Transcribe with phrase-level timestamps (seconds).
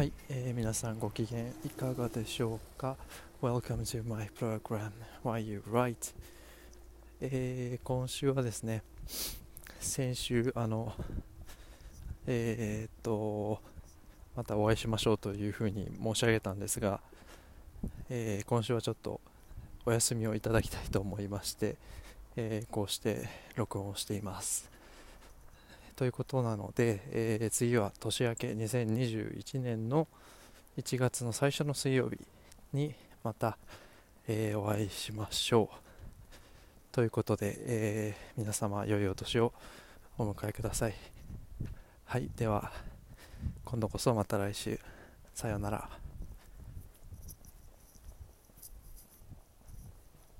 [0.00, 2.96] はい、えー、皆さんご機嫌いかがでしょうか
[3.42, 4.92] ？Welcome to my program.
[5.22, 6.14] Why You Write、
[7.20, 8.82] えー、今週はですね
[9.78, 10.94] 先週あの
[12.26, 13.60] えー、っと
[14.34, 17.00] またお会いしましょうというふうに申し上げたんですが、
[18.08, 19.20] えー、今週はちょっと
[19.84, 21.76] お休みをいただきたいと思いまして、
[22.36, 24.79] えー、こうして録音をしています。
[26.00, 30.08] ということなので、えー、次は年明け2021年の
[30.78, 32.16] 1月の最初の水曜日
[32.72, 33.58] にまた、
[34.26, 35.76] えー、お会いしましょう。
[36.90, 39.52] ということで、えー、皆様良いお年を
[40.16, 40.94] お迎えください。
[42.06, 42.72] はい、では
[43.66, 44.80] 今度こそまた来週。
[45.34, 46.09] さようなら。